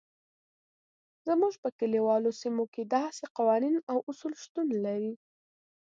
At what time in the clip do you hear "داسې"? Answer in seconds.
2.95-3.23